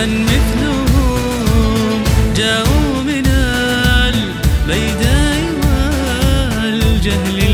من 0.00 0.24
مثلهم 0.24 2.04
جاءوا 2.36 3.02
من 3.02 3.26
البيداء 4.66 5.40
والجهل. 6.62 7.49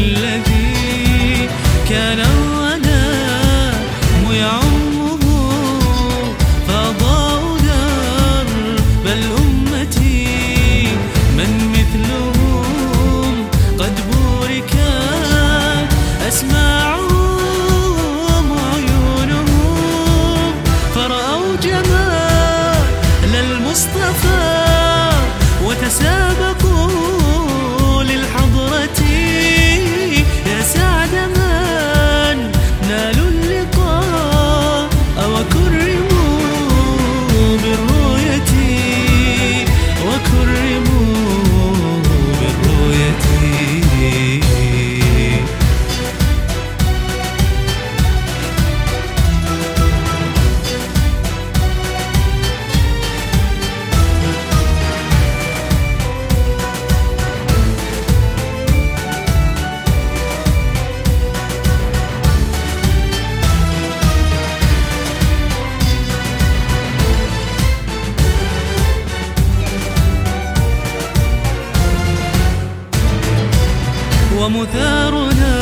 ومثارنا 74.46 75.54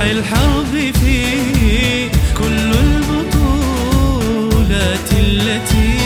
الحرب 0.00 0.72
في 1.00 1.16
كل 2.38 2.72
البطولات 2.84 4.28
التي 5.12 5.98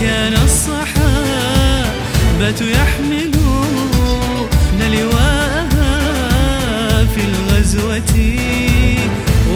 كان 0.00 0.32
الصحابة 0.44 1.80
يحملون 2.60 4.48
لواءها 4.92 5.94
في 7.14 7.20
الغزوة 7.20 8.14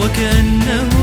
وكأنه 0.01 0.94